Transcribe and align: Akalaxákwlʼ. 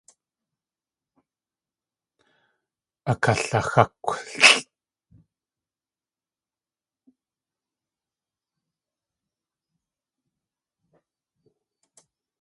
Akalaxákwlʼ. 3.11 4.47